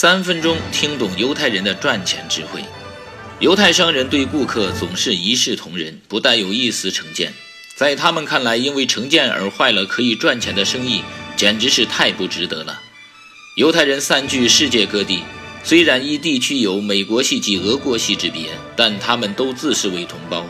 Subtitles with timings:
[0.00, 2.62] 三分钟听懂犹太人的赚钱智慧。
[3.40, 7.34] 犹太商人对顾客总是一视同仁，不带有一丝成见。
[7.74, 11.02] 在他们看来，因为成见而坏了可以赚钱的生意，
[11.34, 12.80] 简直是太不值得了。
[13.56, 15.24] 犹太人散居世界各地，
[15.64, 20.46] 虽然一地区有美国系及俄国系之别，但他们都自视为同胞。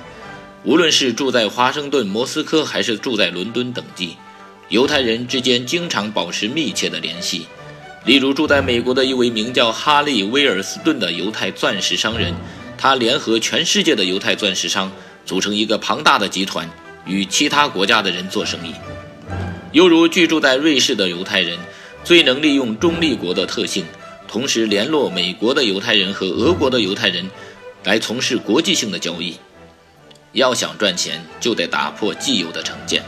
[0.63, 4.19] 无论是住在华盛顿、莫斯科，还是住在伦敦等地，
[4.69, 7.47] 犹太人之间经常保持密切的联系。
[8.09, 12.35] 例如，住在美国的一位名叫哈利·威尔斯顿的犹太钻石商人，
[12.79, 14.91] 他联合全世界的犹太钻石商，
[15.27, 16.67] 组成一个庞大的集团，
[17.05, 18.73] 与其他国家的人做生意。
[19.73, 21.59] 犹如居住在瑞士的犹太人，
[22.03, 23.85] 最能利用中立国的特性，
[24.27, 27.29] 同时联络美国的犹太人和俄国的犹太人，
[27.85, 29.37] 来从事国际性的交易。
[30.33, 33.03] 要想赚钱，就得打破既有的成见，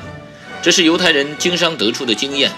[0.60, 2.52] 这是犹太人经商得出的经验。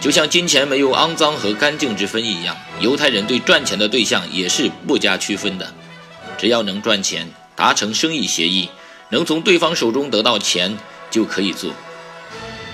[0.00, 5.74] 就像金钱没有肮脏和干净之分一样，犹太人对赚钱的对象也是不加区分的。
[6.38, 8.70] 只要能赚钱，达成生意协议，
[9.10, 10.78] 能从对方手中得到钱，
[11.10, 11.74] 就可以做。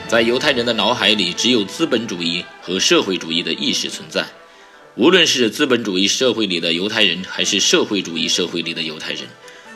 [0.07, 4.25] 在犹太人的脑海里，只有资本主义和社会主义的意识存在。
[4.95, 9.23] 无论是资本主义社会里的犹太人，还是社会主义社会里的犹太人，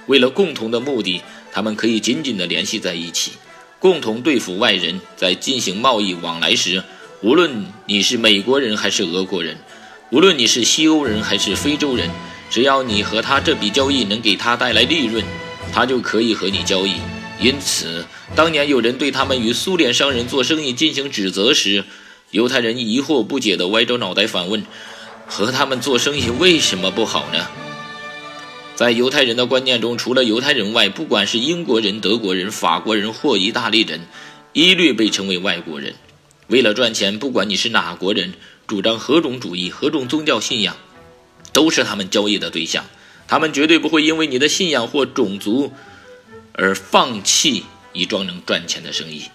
[0.06, 1.20] 为了共同的目的，
[1.50, 3.32] 他们可以紧紧地联系在一起，
[3.80, 5.00] 共同对付外人。
[5.16, 6.84] 在进行贸易往来时，
[7.22, 9.58] 无论你是美国人还是俄国人，
[10.10, 12.08] 无论你是西欧人还是非洲人，
[12.48, 15.22] 只要你和他这笔交易能给他带来利润，
[15.70, 16.94] 他就可以和你交易。
[17.38, 21.84] 因此，当年有人对他们与苏联商人做生意进行指责时，
[22.30, 24.64] 犹太人疑惑不解地歪着脑袋反问
[25.28, 27.46] ：“和他们做生意为什么不好呢？”
[28.74, 34.00] 在犹太人的观念中，除了犹太人外，不管是英国人、德国人、法国人或意大利人，
[34.54, 35.92] 一律被称为外国人。
[36.50, 38.34] 为了赚钱，不管你是哪国人，
[38.66, 40.76] 主张何种主义、何种宗教信仰，
[41.52, 42.84] 都是他们交易的对象。
[43.28, 45.72] 他们绝对不会因为你的信仰或种族
[46.52, 49.26] 而放弃一桩能赚钱的生意。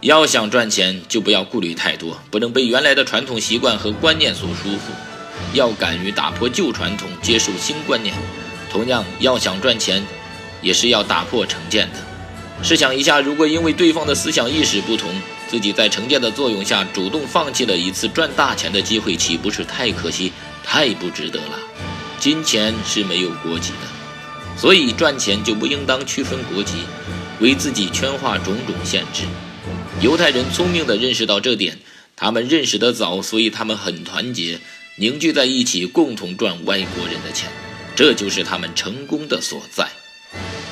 [0.00, 8.12] 要想赚钱，就不要顾虑太多，不能被原来的传统习惯和观念所束缚，要敢于打破旧传统，接受新观念。
[8.72, 10.04] 同样，要想赚钱，
[10.60, 12.11] 也是要打破成见的。
[12.62, 15.10] 试想一下，如果因为对方的思想意识不同，
[15.48, 21.58] 自己在成见的作用下主动放弃了一次赚大钱的机会，岂不是太可惜、太不值得了？
[22.20, 26.84] 金钱是没有国籍的，所以赚钱就不应当区分国籍，
[27.40, 29.24] 为自己圈画种种限制。
[30.00, 31.76] 犹太人聪明地认识到这点，
[32.14, 34.60] 他们认识得早，所以他们很团结，
[34.96, 37.50] 凝聚在一起，共同赚外国人的钱，
[37.96, 39.88] 这就是他们成功的所在。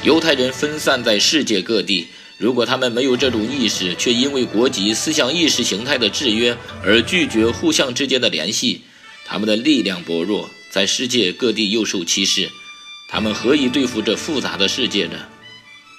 [0.03, 8.81] 犹太人分散在世界各地，如果他们没有这种意识，却因为国籍、思想、意识形态的制约而拒绝互相之间的联系，
[9.27, 12.49] 他们的力量薄弱，在世界各地又受歧视，
[13.11, 15.19] 他们何以对付这复杂的世界呢？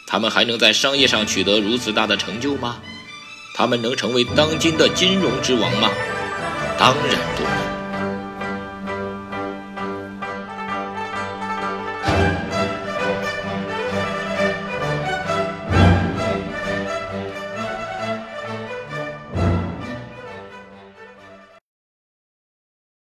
[0.08, 2.82] 他们还能在商业上取得如此大的成就吗？
[3.54, 5.92] 他们能成为当今的金融之王吗？
[6.80, 7.61] 当然不能。